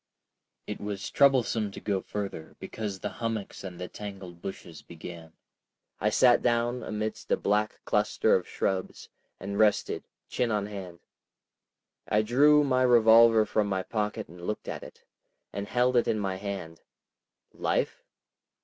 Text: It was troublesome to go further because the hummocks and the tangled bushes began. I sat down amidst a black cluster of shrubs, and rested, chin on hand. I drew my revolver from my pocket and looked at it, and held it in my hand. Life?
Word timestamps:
It 0.65 0.81
was 0.81 1.11
troublesome 1.11 1.69
to 1.73 1.79
go 1.79 2.01
further 2.01 2.55
because 2.57 2.99
the 3.01 3.09
hummocks 3.21 3.63
and 3.63 3.79
the 3.79 3.87
tangled 3.87 4.41
bushes 4.41 4.81
began. 4.81 5.33
I 5.99 6.09
sat 6.09 6.41
down 6.41 6.81
amidst 6.81 7.29
a 7.29 7.37
black 7.37 7.79
cluster 7.85 8.33
of 8.35 8.47
shrubs, 8.47 9.09
and 9.39 9.59
rested, 9.59 10.03
chin 10.27 10.49
on 10.49 10.65
hand. 10.65 11.01
I 12.07 12.23
drew 12.23 12.63
my 12.63 12.81
revolver 12.81 13.45
from 13.45 13.67
my 13.67 13.83
pocket 13.83 14.27
and 14.27 14.41
looked 14.41 14.67
at 14.67 14.81
it, 14.81 15.03
and 15.53 15.67
held 15.67 15.95
it 15.95 16.07
in 16.07 16.17
my 16.19 16.37
hand. 16.37 16.81
Life? 17.53 18.01